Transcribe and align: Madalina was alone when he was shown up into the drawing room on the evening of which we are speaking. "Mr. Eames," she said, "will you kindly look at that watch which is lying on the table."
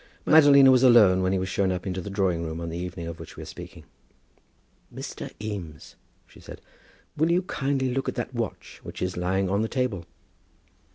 Madalina 0.25 0.71
was 0.71 0.81
alone 0.81 1.21
when 1.21 1.31
he 1.31 1.37
was 1.37 1.47
shown 1.47 1.71
up 1.71 1.85
into 1.85 2.01
the 2.01 2.09
drawing 2.09 2.41
room 2.41 2.59
on 2.59 2.69
the 2.69 2.77
evening 2.79 3.05
of 3.05 3.19
which 3.19 3.37
we 3.37 3.43
are 3.43 3.45
speaking. 3.45 3.83
"Mr. 4.91 5.31
Eames," 5.39 5.95
she 6.25 6.39
said, 6.39 6.59
"will 7.15 7.29
you 7.31 7.43
kindly 7.43 7.93
look 7.93 8.09
at 8.09 8.15
that 8.15 8.33
watch 8.33 8.79
which 8.81 8.99
is 8.99 9.15
lying 9.15 9.47
on 9.47 9.61
the 9.61 9.67
table." 9.67 10.07